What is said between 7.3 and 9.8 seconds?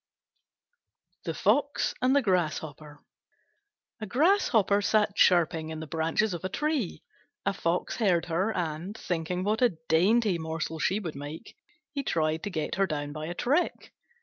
A Fox heard her, and, thinking what a